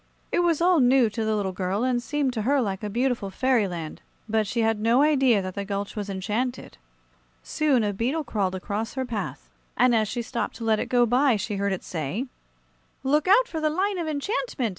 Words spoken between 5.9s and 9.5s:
was enchanted. Soon a beetle crawled across her path,